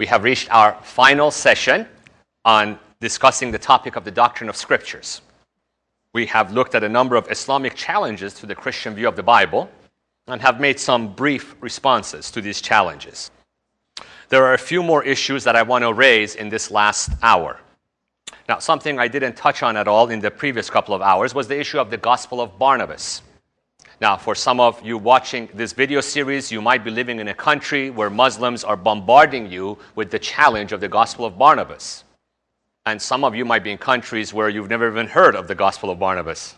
[0.00, 1.86] We have reached our final session
[2.46, 5.20] on discussing the topic of the doctrine of scriptures.
[6.14, 9.22] We have looked at a number of Islamic challenges to the Christian view of the
[9.22, 9.70] Bible
[10.26, 13.30] and have made some brief responses to these challenges.
[14.30, 17.60] There are a few more issues that I want to raise in this last hour.
[18.48, 21.46] Now, something I didn't touch on at all in the previous couple of hours was
[21.46, 23.20] the issue of the Gospel of Barnabas.
[24.00, 27.34] Now, for some of you watching this video series, you might be living in a
[27.34, 32.04] country where Muslims are bombarding you with the challenge of the Gospel of Barnabas.
[32.86, 35.54] And some of you might be in countries where you've never even heard of the
[35.54, 36.54] Gospel of Barnabas.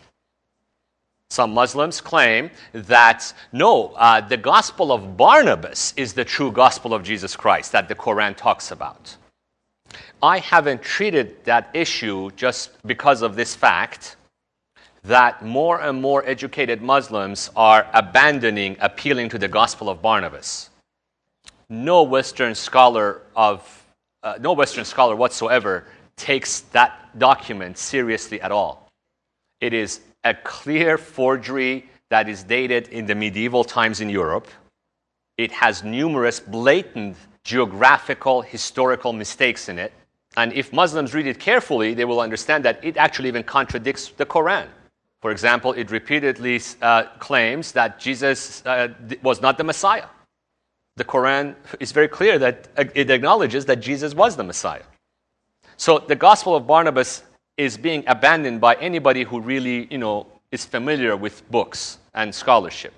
[1.31, 7.03] Some Muslims claim that no, uh, the Gospel of Barnabas is the true Gospel of
[7.03, 9.17] Jesus Christ that the Quran talks about.
[10.21, 14.15] I haven't treated that issue just because of this fact
[15.03, 20.69] that more and more educated Muslims are abandoning appealing to the Gospel of Barnabas.
[21.69, 23.85] No Western scholar of
[24.23, 28.87] uh, no Western scholar whatsoever takes that document seriously at all.
[29.59, 34.47] It is a clear forgery that is dated in the medieval times in Europe.
[35.37, 39.91] It has numerous blatant geographical, historical mistakes in it.
[40.37, 44.25] And if Muslims read it carefully, they will understand that it actually even contradicts the
[44.25, 44.67] Quran.
[45.23, 48.89] For example, it repeatedly uh, claims that Jesus uh,
[49.21, 50.07] was not the Messiah.
[50.97, 54.83] The Quran is very clear that uh, it acknowledges that Jesus was the Messiah.
[55.77, 57.23] So the Gospel of Barnabas
[57.55, 62.93] is being abandoned by anybody who really, you know, is familiar with books and scholarship.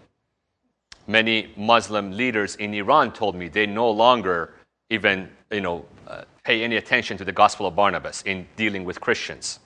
[1.05, 4.55] Many Muslim leaders in Iran told me they no longer
[4.89, 8.99] even, you know, uh, pay any attention to the Gospel of Barnabas in dealing with
[8.99, 9.59] Christians.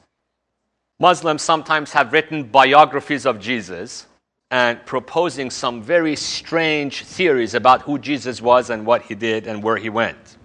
[1.00, 4.06] Muslims sometimes have written biographies of Jesus
[4.52, 9.64] and proposing some very strange theories about who Jesus was and what he did and
[9.64, 10.38] where he went.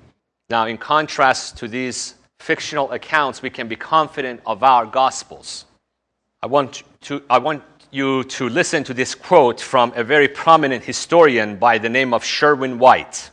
[0.50, 5.64] Now, in contrast to these fictional accounts, we can be confident of our Gospels.
[6.42, 10.84] I want, to, I want you to listen to this quote from a very prominent
[10.84, 13.30] historian by the name of Sherwin White.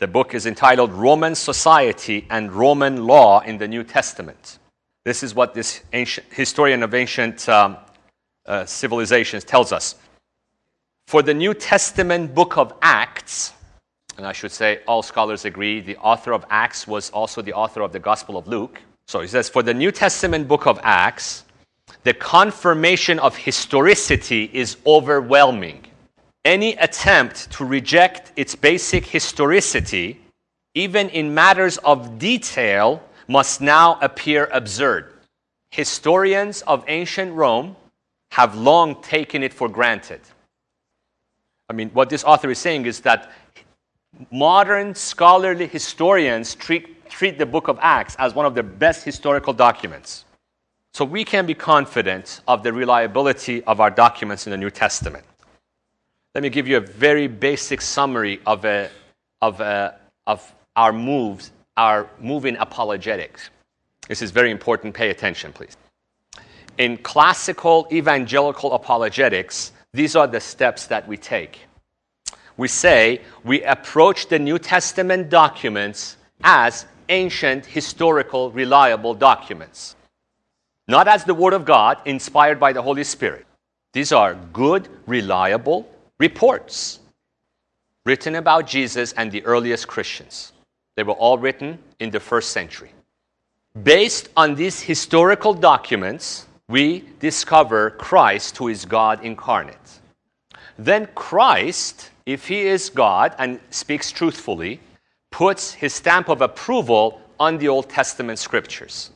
[0.00, 4.58] The book is entitled Roman Society and Roman Law in the New Testament.
[5.04, 7.76] This is what this ancient, historian of ancient um,
[8.46, 9.96] uh, civilizations tells us.
[11.08, 13.52] For the New Testament book of Acts,
[14.16, 17.82] and I should say all scholars agree the author of Acts was also the author
[17.82, 18.80] of the Gospel of Luke.
[19.06, 21.44] So he says, for the New Testament book of Acts,
[22.04, 25.84] the confirmation of historicity is overwhelming.
[26.44, 30.20] Any attempt to reject its basic historicity,
[30.74, 35.12] even in matters of detail, must now appear absurd.
[35.70, 37.76] Historians of ancient Rome
[38.32, 40.20] have long taken it for granted.
[41.68, 43.32] I mean, what this author is saying is that
[44.30, 49.52] modern scholarly historians treat, treat the book of Acts as one of the best historical
[49.52, 50.24] documents.
[50.94, 55.24] So we can be confident of the reliability of our documents in the New Testament.
[56.34, 58.90] Let me give you a very basic summary of, a,
[59.40, 63.50] of, a, of our moves our moving apologetics.
[64.08, 64.94] This is very important.
[64.94, 65.76] Pay attention, please.
[66.78, 71.60] In classical evangelical apologetics, these are the steps that we take.
[72.56, 79.96] We say we approach the New Testament documents as ancient, historical, reliable documents,
[80.88, 83.46] not as the Word of God inspired by the Holy Spirit.
[83.92, 85.88] These are good, reliable
[86.18, 87.00] reports
[88.04, 90.52] written about Jesus and the earliest Christians.
[90.96, 92.92] They were all written in the first century.
[93.82, 99.76] Based on these historical documents, we discover Christ, who is God incarnate.
[100.78, 104.80] Then Christ, if he is God and speaks truthfully,
[105.30, 109.10] puts his stamp of approval on the Old Testament scriptures.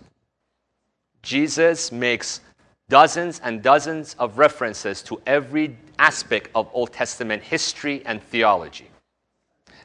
[1.22, 2.40] Jesus makes
[2.88, 8.88] dozens and dozens of references to every aspect of Old Testament history and theology.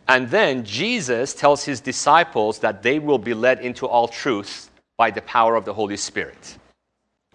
[0.07, 5.12] And then Jesus tells his disciples that they will be led into all truth by
[5.12, 6.57] the power of the Holy Spirit.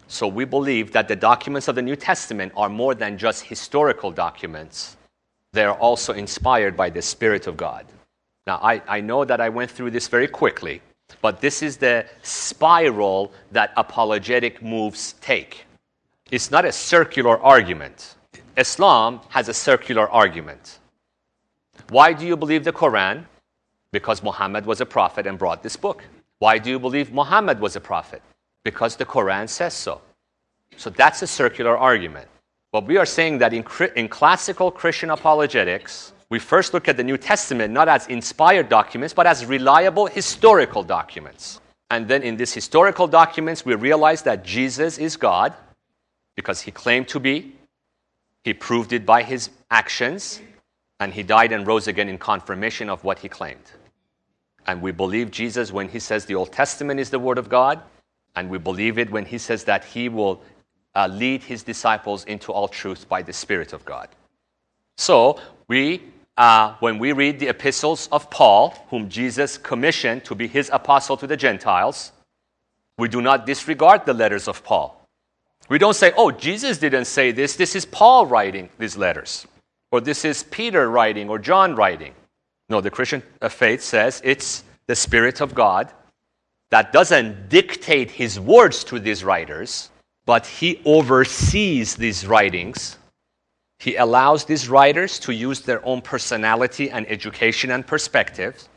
[0.08, 4.10] So we believe that the documents of the New Testament are more than just historical
[4.10, 4.96] documents,
[5.52, 7.86] they are also inspired by the Spirit of God.
[8.46, 10.80] Now, I, I know that I went through this very quickly,
[11.22, 15.64] but this is the spiral that apologetic moves take.
[16.30, 18.16] It's not a circular argument.
[18.56, 20.78] Islam has a circular argument.
[21.88, 23.24] Why do you believe the Quran?
[23.92, 26.02] Because Muhammad was a prophet and brought this book.
[26.38, 28.22] Why do you believe Muhammad was a prophet?
[28.62, 30.00] Because the Quran says so.
[30.76, 32.28] So that's a circular argument.
[32.72, 33.64] But we are saying that in,
[33.94, 39.14] in classical Christian apologetics, we first look at the New Testament not as inspired documents,
[39.14, 41.60] but as reliable historical documents.
[41.90, 45.54] And then in these historical documents, we realize that Jesus is God
[46.34, 47.54] because he claimed to be.
[48.42, 50.40] He proved it by his actions,
[51.00, 53.70] and he died and rose again in confirmation of what he claimed.
[54.66, 57.80] And we believe Jesus when he says the Old Testament is the Word of God,
[58.34, 60.42] and we believe it when he says that he will
[60.94, 64.08] uh, lead his disciples into all truth by the Spirit of God.
[64.96, 65.38] So,
[65.68, 66.02] we,
[66.36, 71.16] uh, when we read the epistles of Paul, whom Jesus commissioned to be his apostle
[71.18, 72.12] to the Gentiles,
[72.98, 75.06] we do not disregard the letters of Paul.
[75.68, 79.46] We don't say, oh, Jesus didn't say this, this is Paul writing these letters,
[79.90, 82.14] or this is Peter writing, or John writing.
[82.68, 85.92] No, the Christian uh, faith says it's the Spirit of God
[86.70, 89.90] that doesn't dictate his words to these writers,
[90.24, 92.98] but he oversees these writings.
[93.78, 98.68] He allows these writers to use their own personality and education and perspective,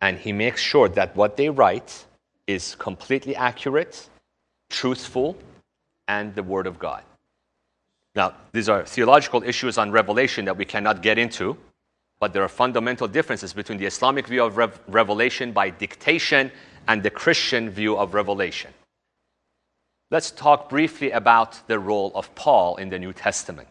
[0.00, 2.06] and he makes sure that what they write
[2.46, 4.08] is completely accurate,
[4.70, 5.36] truthful,
[6.08, 7.02] and the Word of God.
[8.14, 11.56] Now, these are theological issues on revelation that we cannot get into,
[12.20, 16.52] but there are fundamental differences between the Islamic view of rev- revelation by dictation
[16.86, 18.72] and the Christian view of revelation.
[20.10, 23.68] Let's talk briefly about the role of Paul in the New Testament.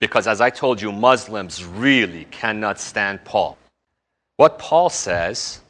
[0.00, 3.56] Because as I told you, Muslims really cannot stand Paul.
[4.36, 5.60] What Paul says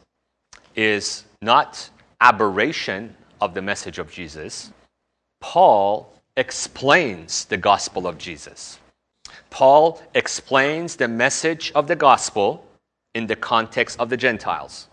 [0.75, 1.90] is not
[2.20, 4.72] aberration of the message of Jesus.
[5.40, 8.78] Paul explains the gospel of Jesus.
[9.50, 12.66] Paul explains the message of the gospel
[13.14, 14.88] in the context of the Gentiles.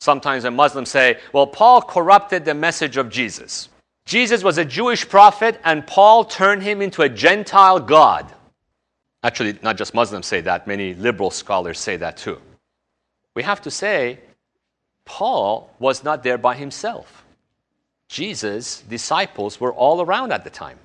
[0.00, 3.68] Sometimes when Muslims say, well, Paul corrupted the message of Jesus.
[4.06, 8.32] Jesus was a Jewish prophet, and Paul turned him into a Gentile God.
[9.24, 12.40] Actually, not just Muslims say that, many liberal scholars say that too.
[13.34, 14.20] We have to say,
[15.04, 17.24] Paul was not there by himself.
[18.08, 20.78] Jesus' disciples were all around at the time.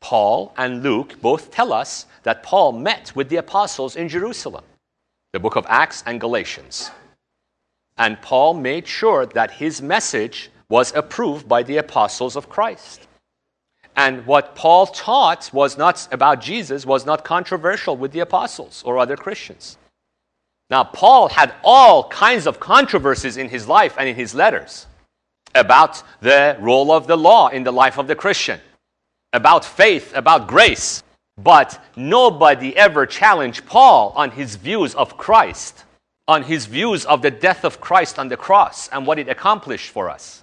[0.00, 4.64] Paul and Luke both tell us that Paul met with the apostles in Jerusalem,
[5.32, 6.90] the book of Acts and Galatians.
[7.98, 13.06] And Paul made sure that his message was approved by the apostles of Christ.
[13.94, 18.98] And what Paul taught was not about Jesus was not controversial with the apostles or
[18.98, 19.76] other Christians.
[20.70, 24.86] Now, Paul had all kinds of controversies in his life and in his letters
[25.54, 28.60] about the role of the law in the life of the Christian,
[29.32, 31.02] about faith, about grace.
[31.38, 35.84] But nobody ever challenged Paul on his views of Christ,
[36.28, 39.90] on his views of the death of Christ on the cross and what it accomplished
[39.90, 40.42] for us.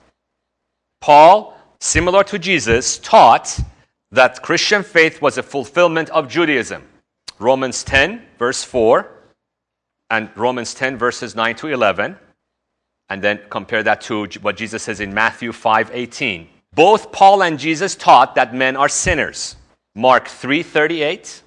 [0.99, 3.59] Paul, similar to Jesus, taught
[4.11, 6.83] that Christian faith was a fulfillment of Judaism.
[7.39, 9.07] Romans 10, verse 4,
[10.09, 12.17] and Romans 10, verses 9 to 11.
[13.09, 16.49] And then compare that to what Jesus says in Matthew 5, 18.
[16.73, 19.55] Both Paul and Jesus taught that men are sinners.
[19.95, 21.41] Mark 3:38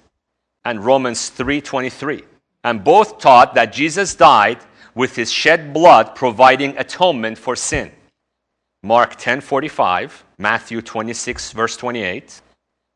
[0.65, 2.23] and Romans 3:23.
[2.63, 4.59] And both taught that Jesus died
[4.93, 7.91] with his shed blood providing atonement for sin.
[8.83, 12.41] Mark 10:45, Matthew 26 verse 28.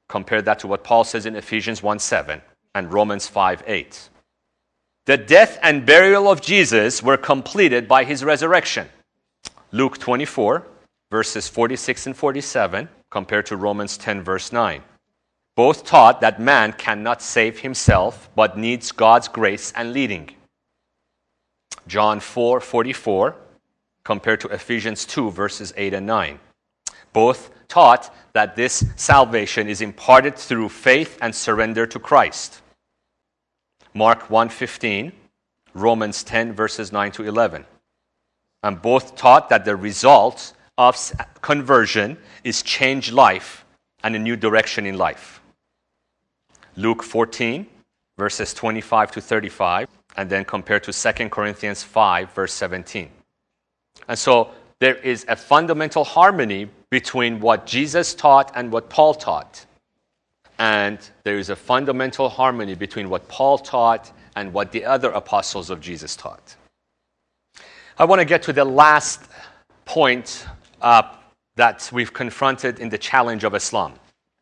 [0.10, 2.42] Compare that to what Paul says in Ephesians 1:7
[2.74, 4.10] and Romans 5:8.
[5.06, 8.90] The death and burial of Jesus were completed by his resurrection.
[9.72, 10.66] Luke 24
[11.12, 14.82] verses 46 and 47 compared to Romans 10 verse 9.
[15.56, 20.32] Both taught that man cannot save himself but needs God's grace and leading.
[21.86, 23.36] John 4 44
[24.04, 26.40] compared to Ephesians 2 verses 8 and 9.
[27.14, 32.62] Both taught that this salvation is imparted through faith and surrender to Christ.
[33.96, 35.14] Mark 1:15,
[35.74, 37.66] Romans 10 verses 9 to 11.
[38.62, 40.98] And both taught that the result of
[41.42, 43.66] conversion is changed life
[44.04, 45.42] and a new direction in life.
[46.76, 47.66] Luke 14,
[48.18, 49.88] verses 25 to 35,
[50.18, 53.10] and then compared to 2 Corinthians 5, verse 17.
[54.10, 59.66] And so there is a fundamental harmony between what Jesus taught and what Paul taught.
[60.58, 65.70] And there is a fundamental harmony between what Paul taught and what the other apostles
[65.70, 66.56] of Jesus taught.
[67.98, 69.22] I want to get to the last
[69.86, 70.46] point
[70.82, 71.04] uh,
[71.56, 73.94] that we've confronted in the challenge of Islam.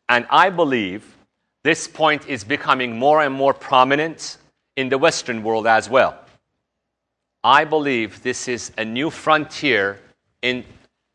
[0.08, 1.16] And I believe
[1.62, 4.38] this point is becoming more and more prominent
[4.76, 6.18] in the Western world as well.
[7.42, 10.00] I believe this is a new frontier
[10.42, 10.64] in,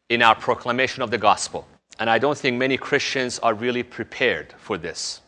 [0.09, 1.67] in our proclamation of the gospel.
[1.99, 5.21] And I don't think many Christians are really prepared for this.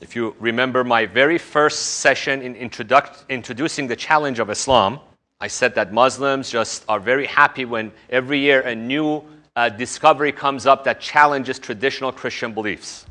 [0.00, 4.98] If you remember my very first session in introduc- introducing the challenge of Islam,
[5.40, 9.22] I said that Muslims just are very happy when every year a new
[9.56, 13.04] uh, discovery comes up that challenges traditional Christian beliefs.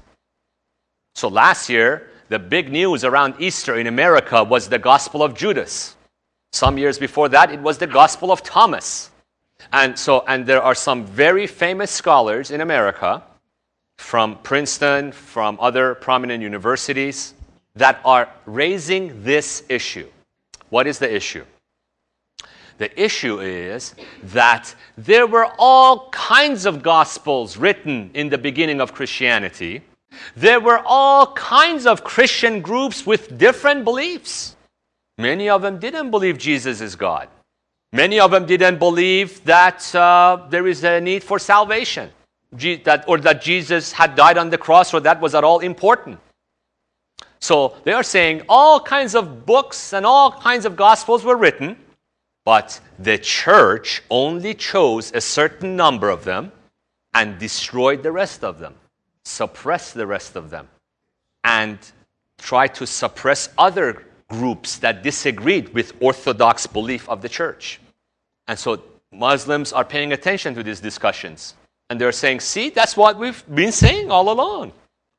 [1.14, 5.96] So last year, the big news around Easter in America was the Gospel of Judas.
[6.54, 9.12] Some years before that, it was the Gospel of Thomas.
[9.72, 13.24] And so, and there are some very famous scholars in America
[13.98, 17.34] from Princeton, from other prominent universities
[17.76, 20.08] that are raising this issue.
[20.70, 21.46] What is the issue?
[22.78, 28.94] The issue is that there were all kinds of gospels written in the beginning of
[28.94, 29.82] Christianity.
[30.36, 34.56] There were all kinds of Christian groups with different beliefs.
[35.18, 37.28] Many of them didn't believe Jesus is God.
[37.92, 42.12] Many of them didn't believe that uh, there is a need for salvation,
[42.52, 46.20] that, or that Jesus had died on the cross, or that was at all important.
[47.40, 51.78] So they are saying all kinds of books and all kinds of gospels were written,
[52.46, 56.52] but the church only chose a certain number of them
[57.14, 58.76] and destroyed the rest of them,
[59.24, 60.68] suppressed the rest of them,
[61.44, 61.80] and
[62.38, 67.80] tried to suppress other groups that disagreed with orthodox belief of the church.
[68.48, 68.82] And so
[69.12, 71.56] Muslims are paying attention to these discussions.
[71.90, 74.72] And they're saying, see, that's what we've been saying all along.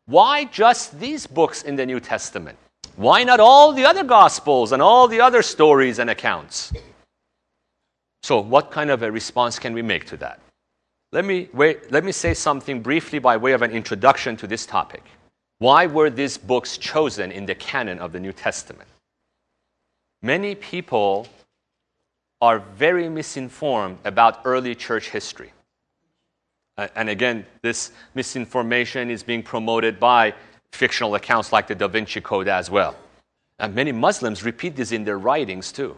[0.07, 2.59] Why just these books in the New Testament?
[2.97, 6.73] Why not all the other Gospels and all the other stories and accounts?
[8.23, 10.41] So, what kind of a response can we make to that?
[11.13, 14.67] Let me, wait, let me say something briefly by way of an introduction to this
[14.67, 15.03] topic.
[15.59, 18.89] Why were these books chosen in the canon of the New Testament?
[20.23, 21.27] Many people
[22.41, 25.53] are very misinformed about early church history.
[26.77, 30.35] Uh, and again, this misinformation is being promoted by
[30.73, 32.97] fictional accounts like the Da Vinci Code as well.
[33.59, 35.97] And many Muslims repeat this in their writings too.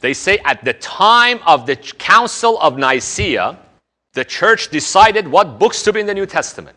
[0.00, 3.58] They say at the time of the Council of Nicaea,
[4.14, 6.76] the church decided what books to be in the New Testament.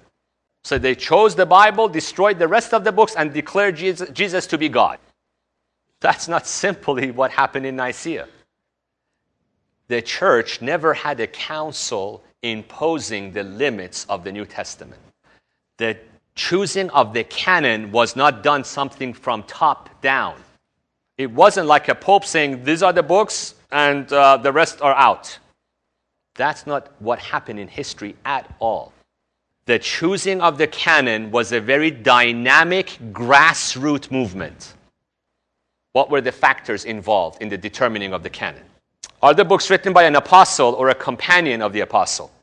[0.63, 4.47] So they chose the Bible, destroyed the rest of the books, and declared Jesus, Jesus
[4.47, 5.00] to be God.
[6.02, 8.28] That's not simply what happened in Nicaea.
[9.88, 15.02] The church never had a council imposing the limits of the New Testament.
[15.78, 15.98] The
[16.36, 20.36] choosing of the canon was not done something from top down.
[21.18, 24.96] It wasn't like a pope saying, These are the books and uh, the rest are
[24.96, 25.38] out.
[26.36, 28.92] That's not what happened in history at all.
[29.66, 34.75] The choosing of the canon was a very dynamic grassroots movement.
[35.96, 38.64] What were the factors involved in the determining of the canon?
[39.24, 42.34] Are the books written by an apostle or a companion of the apostle?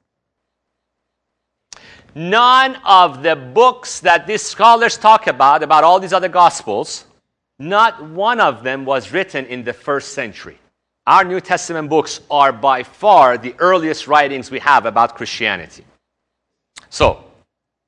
[2.14, 7.04] None of the books that these scholars talk about, about all these other gospels,
[7.58, 10.56] not one of them was written in the first century.
[11.06, 15.84] Our New Testament books are by far the earliest writings we have about Christianity.
[16.88, 17.22] So,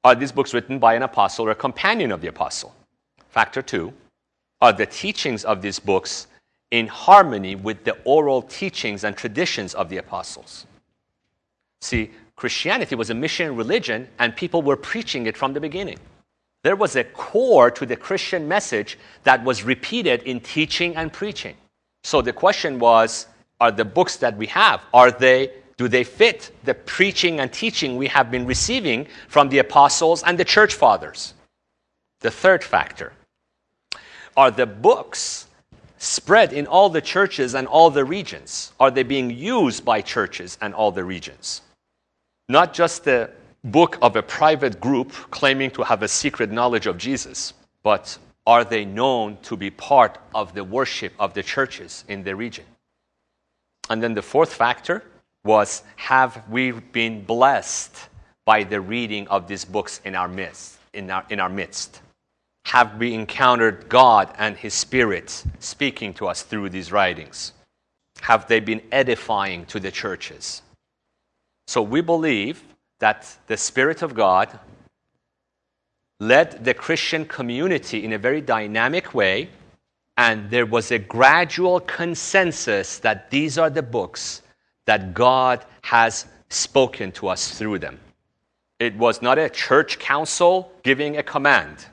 [0.05, 2.75] are these books written by an apostle or a companion of the apostle?
[3.31, 3.95] Factor two,
[4.65, 6.27] are the teachings of these books
[6.71, 10.65] in harmony with the oral teachings and traditions of the apostles?
[11.83, 15.99] See, Christianity was a mission religion, and people were preaching it from the beginning.
[16.63, 21.57] There was a core to the Christian message that was repeated in teaching and preaching.
[22.03, 23.27] So the question was,
[23.61, 27.99] are the books that we have, are they do they fit the preaching and teaching
[27.99, 31.35] we have been receiving from the apostles and the church fathers?
[32.21, 33.13] The third factor
[34.37, 35.47] are the books
[35.99, 38.73] spread in all the churches and all the regions?
[38.79, 41.63] Are they being used by churches and all the regions?
[42.49, 43.31] Not just the
[43.65, 48.65] book of a private group claiming to have a secret knowledge of Jesus, but are
[48.65, 52.65] they known to be part of the worship of the churches in the region?
[53.89, 55.03] And then the fourth factor
[55.45, 57.97] was have we been blessed
[58.45, 60.79] by the reading of these books in our midst?
[60.93, 62.01] In our, in our midst?
[62.67, 67.53] Have we encountered God and His Spirit speaking to us through these writings?
[68.21, 70.63] Have they been edifying to the churches?
[71.67, 72.63] So we believe
[73.01, 74.59] that the Spirit of God
[76.21, 79.51] led the Christian community in a very dynamic way,
[80.17, 84.43] and there was a gradual consensus that these are the books
[84.87, 87.99] that God has spoken to us through them.
[88.79, 91.87] It was not a church council giving a command.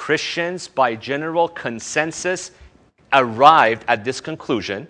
[0.00, 2.52] Christians, by general consensus,
[3.12, 4.88] arrived at this conclusion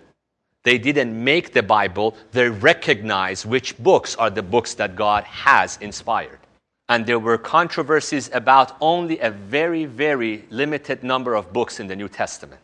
[0.63, 5.77] they didn't make the Bible, they recognized which books are the books that God has
[5.81, 6.39] inspired.
[6.87, 11.95] And there were controversies about only a very, very limited number of books in the
[11.95, 12.61] New Testament.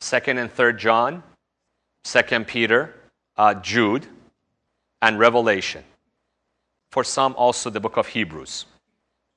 [0.00, 1.22] Second and Third John,
[2.04, 2.94] Second Peter,
[3.36, 4.06] uh, Jude,
[5.02, 5.84] and Revelation.
[6.90, 8.64] For some, also the book of Hebrews.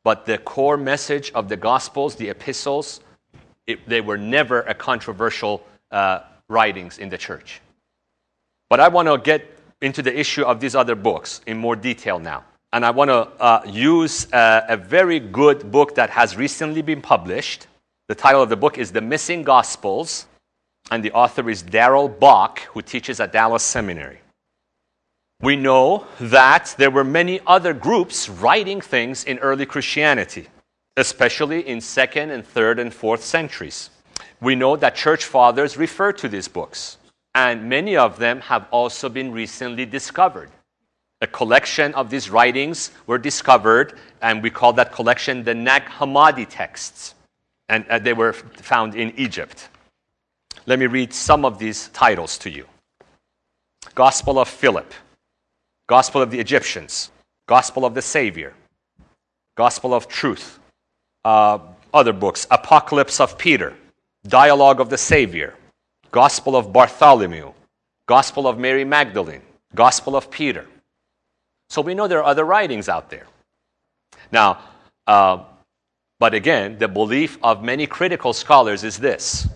[0.04, 3.00] But the core message of the Gospels, the epistles,
[3.68, 6.20] it, they were never a controversial uh,
[6.50, 7.62] writings in the church.
[8.70, 9.46] But I want to get
[9.82, 12.44] into the issue of these other books in more detail now.
[12.74, 17.02] And I want to uh, use a, a very good book that has recently been
[17.02, 17.68] published.
[18.08, 20.26] The title of the book is The Missing Gospels,
[20.92, 24.23] and the author is Darrell Bock, who teaches at Dallas Seminary.
[25.44, 30.48] We know that there were many other groups writing things in early Christianity,
[30.96, 33.90] especially in second and third and fourth centuries.
[34.40, 36.98] We know that church fathers refer to these books,
[37.36, 40.50] and many of them have also been recently discovered.
[41.20, 46.48] A collection of these writings were discovered, and we call that collection the Nag Hammadi
[46.50, 47.16] texts,
[47.68, 49.68] and uh, they were found in Egypt.
[50.68, 52.66] Let me read some of these titles to you
[53.94, 54.94] Gospel of Philip,
[55.88, 57.12] Gospel of the Egyptians,
[57.48, 58.54] Gospel of the Savior,
[59.56, 60.60] Gospel of Truth,
[61.26, 61.60] uh,
[61.94, 63.74] other books, Apocalypse of Peter,
[64.28, 65.56] Dialogue of the Savior,
[66.12, 67.52] Gospel of Bartholomew,
[68.06, 69.42] Gospel of Mary Magdalene,
[69.76, 70.66] Gospel of Peter.
[71.70, 73.28] So we know there are other writings out there.
[74.32, 74.60] Now,
[75.08, 75.44] uh,
[76.20, 79.48] but again, the belief of many critical scholars is this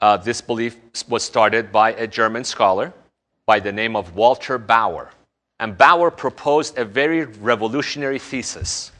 [0.00, 0.76] uh, this belief
[1.08, 2.92] was started by a German scholar
[3.46, 5.10] by the name of Walter Bauer.
[5.62, 8.90] And Bauer proposed a very revolutionary thesis.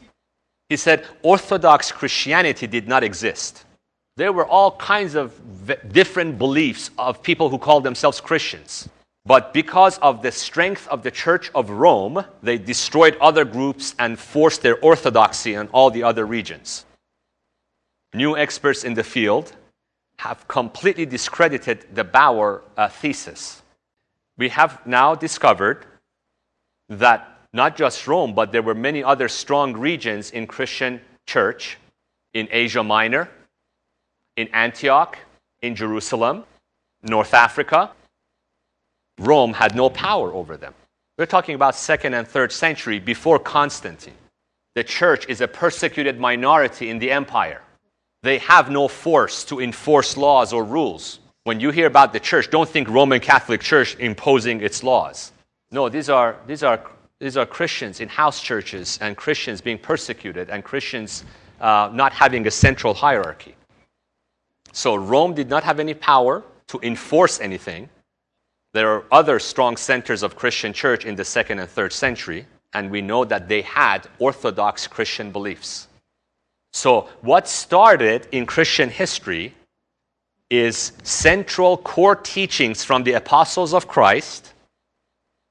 [0.69, 3.64] He said Orthodox Christianity did not exist.
[4.16, 5.35] There were all kinds of
[5.90, 8.88] different beliefs of people who called themselves Christians.
[9.26, 14.16] But because of the strength of the Church of Rome, they destroyed other groups and
[14.16, 16.85] forced their orthodoxy on all the other regions.
[18.14, 19.52] New experts in the field
[20.19, 23.62] have completely discredited the Bauer uh, thesis.
[24.38, 25.87] We have now discovered
[26.98, 31.78] that not just Rome, but there were many other strong regions in Christian church
[32.35, 33.28] in Asia Minor,
[34.37, 35.18] in Antioch,
[35.61, 36.44] in Jerusalem,
[37.02, 37.90] North Africa.
[39.18, 40.74] Rome had no power over them.
[41.18, 44.14] We're talking about second and third century before Constantine.
[44.74, 47.61] The church is a persecuted minority in the empire.
[48.22, 51.18] They have no force to enforce laws or rules.
[51.44, 55.32] When you hear about the church, don't think Roman Catholic Church imposing its laws.
[55.73, 56.81] No, these are, these are,
[57.19, 61.25] these are Christians in house churches and Christians being persecuted and Christians
[61.61, 63.57] uh, not having a central hierarchy.
[64.73, 67.89] So Rome did not have any power to enforce anything.
[68.75, 72.91] There are other strong centers of Christian church in the second and third century, and
[72.91, 75.89] we know that they had orthodox Christian beliefs.
[76.73, 79.55] So, what started in Christian history
[80.49, 84.55] is central core teachings from the apostles of Christ.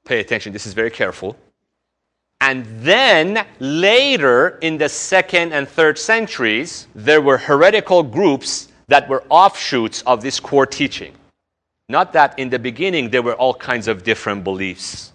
[0.04, 1.36] Pay attention, this is very careful.
[2.40, 9.22] And then later in the second and third centuries, there were heretical groups that were
[9.28, 11.14] offshoots of this core teaching.
[11.88, 15.12] Not that in the beginning there were all kinds of different beliefs,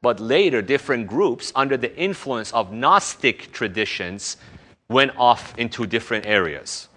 [0.00, 4.38] but later different groups under the influence of Gnostic traditions
[4.88, 6.88] went off into different areas.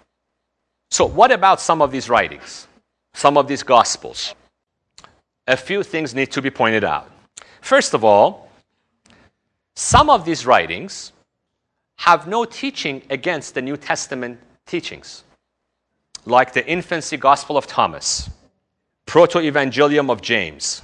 [0.90, 2.68] So, what about some of these writings,
[3.12, 4.34] some of these gospels?
[5.46, 7.10] A few things need to be pointed out.
[7.64, 8.50] First of all,
[9.74, 11.12] some of these writings
[11.96, 15.24] have no teaching against the New Testament teachings,
[16.26, 18.28] like the infancy gospel of Thomas,
[19.06, 20.82] proto evangelium of James,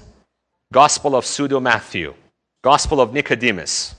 [0.73, 2.15] gospel of pseudo Matthew,
[2.63, 3.95] gospel of Nicodemus,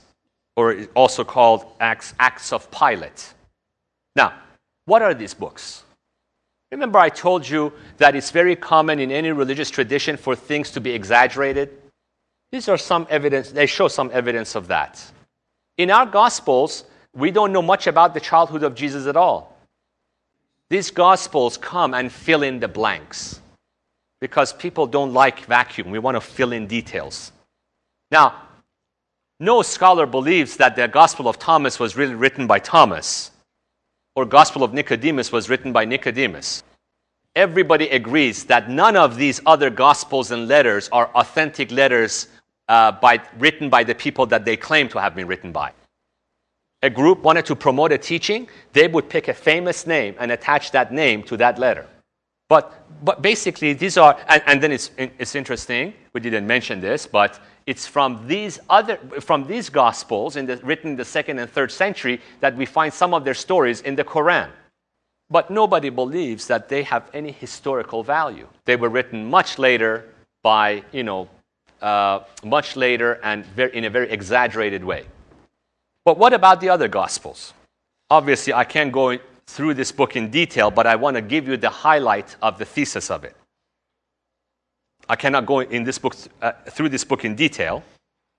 [0.56, 3.32] or also called Acts, Acts of Pilate.
[4.16, 4.32] Now,
[4.86, 5.84] what are these books?
[6.72, 10.80] Remember, I told you that it's very common in any religious tradition for things to
[10.80, 11.81] be exaggerated?
[12.52, 15.02] These are some evidence, they show some evidence of that.
[15.78, 16.84] In our Gospels,
[17.14, 19.56] we don't know much about the childhood of Jesus at all.
[20.68, 23.40] These Gospels come and fill in the blanks
[24.20, 25.90] because people don't like vacuum.
[25.90, 27.32] We want to fill in details.
[28.10, 28.42] Now,
[29.40, 33.30] no scholar believes that the Gospel of Thomas was really written by Thomas
[34.14, 36.62] or Gospel of Nicodemus was written by Nicodemus.
[37.34, 42.28] Everybody agrees that none of these other Gospels and letters are authentic letters
[42.68, 45.72] uh, by, written by the people that they claim to have been written by.
[46.82, 50.72] A group wanted to promote a teaching, they would pick a famous name and attach
[50.72, 51.86] that name to that letter.
[52.48, 57.06] But, but basically, these are, and, and then it's, it's interesting, we didn't mention this,
[57.06, 61.48] but it's from these other, from these gospels in the, written in the second and
[61.48, 64.50] third century that we find some of their stories in the Quran.
[65.30, 68.48] But nobody believes that they have any historical value.
[68.66, 70.08] They were written much later
[70.42, 71.28] by, you know,
[71.82, 75.04] uh, much later and very, in a very exaggerated way.
[76.04, 77.52] But what about the other Gospels?
[78.10, 81.56] Obviously, I can't go through this book in detail, but I want to give you
[81.56, 83.36] the highlight of the thesis of it.
[85.08, 87.82] I cannot go in this book, uh, through this book in detail,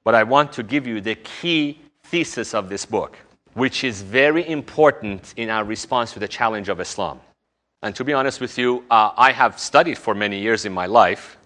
[0.03, 3.17] but I want to give you the key thesis of this book,
[3.53, 7.19] which is very important in our response to the challenge of Islam.
[7.81, 10.85] And to be honest with you, uh, I have studied for many years in my
[10.85, 11.37] life,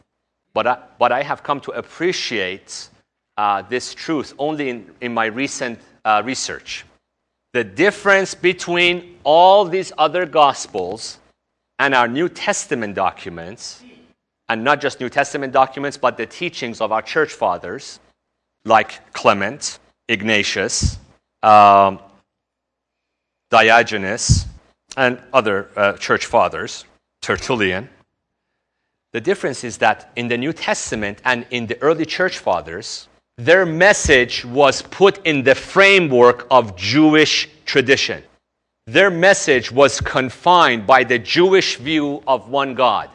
[0.58, 2.90] but I, but I have come to appreciate
[3.38, 6.84] uh, this truth only in, in my recent uh, research.
[7.54, 11.20] The difference between all these other gospels
[11.78, 13.84] and our New Testament documents,
[14.50, 18.00] and not just New Testament documents, but the teachings of our church fathers,
[18.66, 19.78] like Clement,
[20.10, 20.98] Ignatius,
[21.44, 22.00] um,
[23.52, 24.48] Diogenes,
[24.98, 26.86] and other uh, church fathers,
[27.22, 27.90] Tertullian,
[29.14, 33.66] the difference is that in the New Testament and in the early church fathers, their
[33.66, 38.24] message was put in the framework of Jewish tradition.
[38.88, 43.10] Their message was confined by the Jewish view of one God,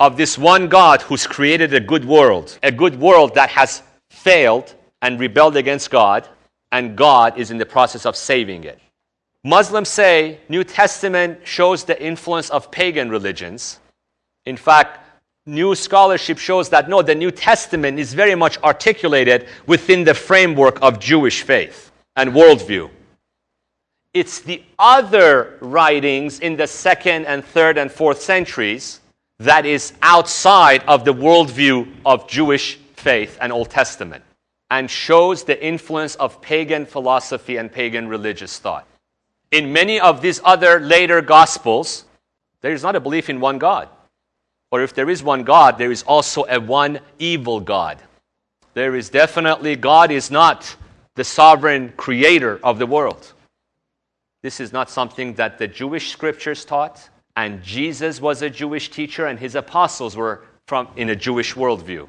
[0.00, 4.74] of this one God who's created a good world, a good world that has failed
[5.02, 6.26] and rebelled against God,
[6.72, 8.80] and God is in the process of saving it.
[9.44, 13.78] Muslims say New Testament shows the influence of pagan religions.
[14.46, 15.03] In fact,
[15.46, 20.78] new scholarship shows that no, the New Testament is very much articulated within the framework
[20.80, 22.90] of Jewish faith and worldview.
[24.14, 29.00] It's the other writings in the second and third and fourth centuries
[29.38, 34.24] that is outside of the worldview of Jewish faith and Old Testament
[34.70, 38.86] and shows the influence of pagan philosophy and pagan religious thought.
[39.50, 42.04] In many of these other later gospels,
[42.60, 43.88] there is not a belief in one God.
[44.74, 48.02] Or if there is one God, there is also a one evil God.
[48.72, 50.74] There is definitely, God is not
[51.14, 53.34] the sovereign creator of the world.
[54.42, 59.26] This is not something that the Jewish scriptures taught, and Jesus was a Jewish teacher,
[59.26, 62.08] and his apostles were from in a Jewish worldview.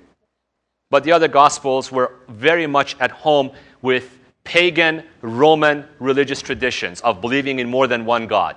[0.89, 3.51] But the other gospels were very much at home
[3.84, 8.56] with pagan Roman religious traditions of believing in more than one God.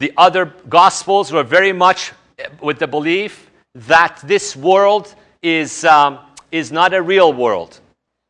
[0.00, 2.12] The other gospels were very much
[2.60, 6.18] with the belief that this world is, um,
[6.50, 7.80] is not a real world,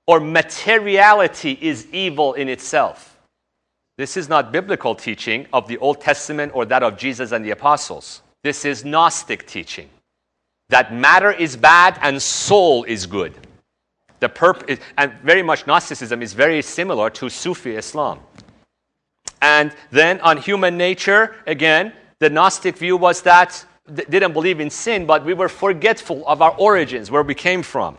[0.06, 3.18] or materiality is evil in itself.
[3.98, 7.50] This is not biblical teaching of the Old Testament or that of Jesus and the
[7.50, 8.22] apostles.
[8.42, 9.88] This is Gnostic teaching
[10.68, 13.34] that matter is bad and soul is good.
[14.20, 18.20] The purp- and very much Gnosticism is very similar to Sufi Islam.
[19.42, 25.06] And then on human nature, again, the Gnostic view was that didn't believe in sin,
[25.06, 27.96] but we were forgetful of our origins, where we came from.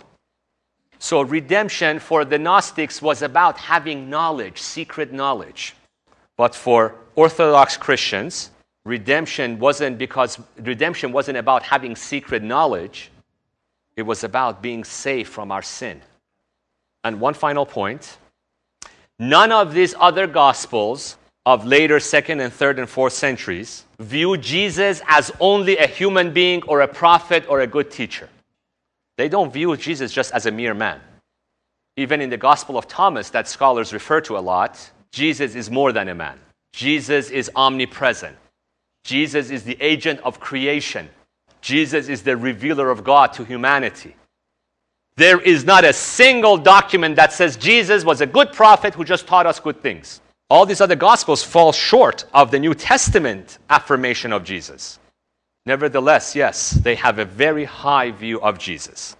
[0.99, 5.75] So, redemption for the Gnostics was about having knowledge, secret knowledge.
[6.37, 8.51] But for Orthodox Christians,
[8.85, 13.11] redemption wasn't because redemption wasn't about having secret knowledge,
[13.95, 16.01] it was about being safe from our sin.
[17.03, 18.17] And one final point
[19.19, 25.01] none of these other gospels of later second and third and fourth centuries view Jesus
[25.07, 28.27] as only a human being or a prophet or a good teacher.
[29.15, 30.99] They don't view Jesus just as a mere man.
[31.95, 35.93] Even in the Gospel of Thomas, that scholars refer to a lot, Jesus is more
[35.93, 36.37] than a man.
[36.73, 38.35] Jesus is omnipresent.
[39.05, 41.07] Jesus is the agent of creation.
[41.61, 44.17] Jesus is the revealer of God to humanity.
[45.15, 49.27] There is not a single document that says Jesus was a good prophet who just
[49.27, 50.19] taught us good things.
[50.49, 54.99] All these other gospels fall short of the New Testament affirmation of Jesus.
[55.65, 59.17] Nevertheless, yes, they have a very high view of Jesus.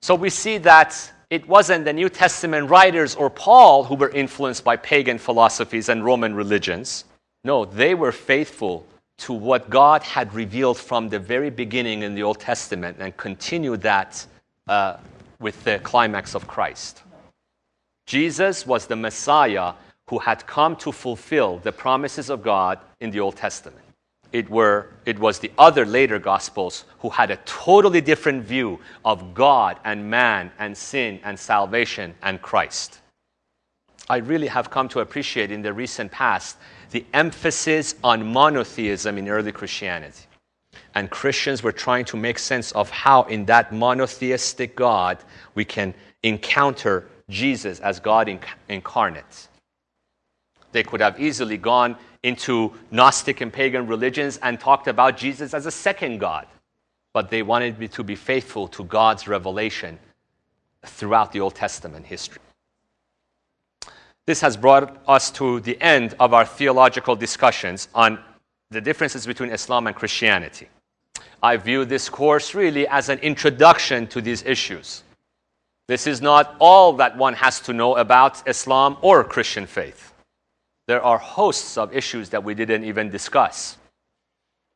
[0.00, 4.62] So we see that it wasn't the New Testament writers or Paul who were influenced
[4.62, 7.04] by pagan philosophies and Roman religions.
[7.42, 8.86] No, they were faithful
[9.18, 13.82] to what God had revealed from the very beginning in the Old Testament and continued
[13.82, 14.24] that
[14.68, 14.96] uh,
[15.40, 17.02] with the climax of Christ.
[18.10, 19.74] Jesus was the Messiah
[20.08, 23.84] who had come to fulfill the promises of God in the Old Testament.
[24.32, 29.32] It, were, it was the other later Gospels who had a totally different view of
[29.32, 32.98] God and man and sin and salvation and Christ.
[34.08, 36.56] I really have come to appreciate in the recent past
[36.90, 40.24] the emphasis on monotheism in early Christianity.
[40.96, 45.18] And Christians were trying to make sense of how, in that monotheistic God,
[45.54, 45.94] we can
[46.24, 49.48] encounter Jesus as God inc- incarnate.
[50.72, 55.66] They could have easily gone into Gnostic and pagan religions and talked about Jesus as
[55.66, 56.46] a second God.
[57.12, 59.98] But they wanted me to be faithful to God's revelation
[60.84, 62.40] throughout the Old Testament history.
[64.26, 68.20] This has brought us to the end of our theological discussions on
[68.70, 70.68] the differences between Islam and Christianity.
[71.42, 75.02] I view this course really as an introduction to these issues.
[75.90, 80.14] This is not all that one has to know about Islam or Christian faith.
[80.86, 83.76] There are hosts of issues that we didn't even discuss.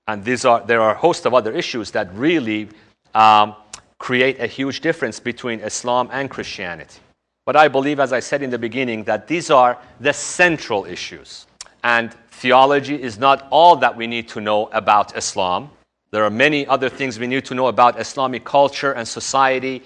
[0.09, 2.69] And these are, there are a host of other issues that really
[3.15, 3.55] um,
[4.01, 6.99] create a huge difference between Islam and Christianity.
[7.47, 11.47] But I believe, as I said in the beginning, that these are the central issues.
[11.85, 15.71] And theology is not all that we need to know about Islam.
[16.11, 19.85] There are many other things we need to know about Islamic culture and society,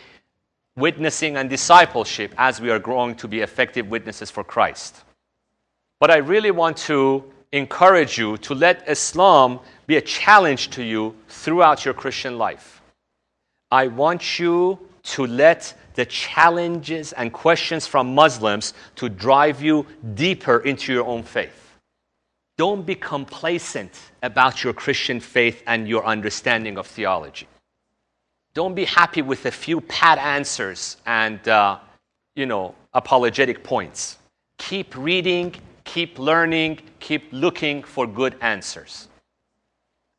[0.79, 5.03] witnessing and discipleship as we are growing to be effective witnesses for Christ.
[6.01, 11.17] But I really want to encourage you to let Islam be a challenge to you
[11.29, 12.83] throughout your Christian life.
[13.71, 20.59] I want you to let the challenges and questions from Muslims to drive you deeper
[20.61, 21.77] into your own faith.
[22.57, 27.47] Don't be complacent about your Christian faith and your understanding of theology.
[28.55, 31.79] Don't be happy with a few pat answers and, uh,
[32.35, 34.19] you know, apologetic points.
[34.59, 39.09] Keep reading, keep learning, keep looking for good answers.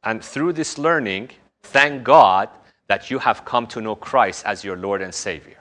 [0.04, 2.50] And through this learning, thank God
[2.88, 5.58] that you have come to know Christ as your Lord and Savior.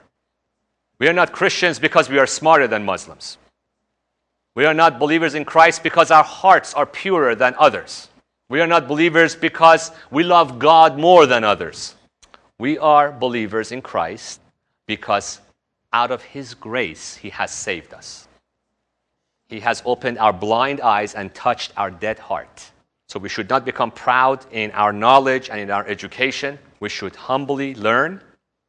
[0.99, 3.37] We are not Christians because we are smarter than Muslims.
[4.55, 8.09] We are not believers in Christ because our hearts are purer than others.
[8.49, 11.95] We are not believers because we love God more than others.
[12.59, 14.41] We are believers in Christ
[14.85, 15.39] because
[15.93, 18.27] out of His grace, He has saved us.
[19.47, 22.71] He has opened our blind eyes and touched our dead heart.
[23.07, 26.59] So we should not become proud in our knowledge and in our education.
[26.81, 28.21] We should humbly learn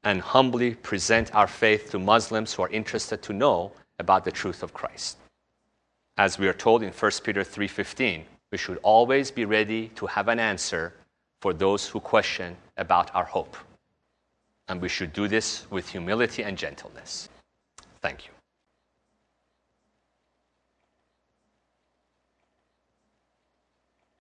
[0.05, 4.63] and humbly present our faith to Muslims who are interested to know about the truth
[4.63, 5.19] of Christ.
[6.17, 10.29] As we are told in 1 Peter 3:15, we should always be ready to have
[10.29, 10.95] an answer
[11.43, 13.57] for those who question about our hope.
[14.71, 17.29] And we should do this with humility and gentleness.
[18.01, 18.40] Thank you.